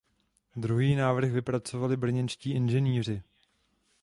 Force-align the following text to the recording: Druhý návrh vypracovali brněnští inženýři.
Druhý 0.55 0.95
návrh 0.95 1.31
vypracovali 1.31 1.97
brněnští 1.97 2.51
inženýři. 2.51 3.23